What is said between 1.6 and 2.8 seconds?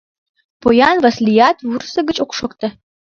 вурсыгыч ок шокте.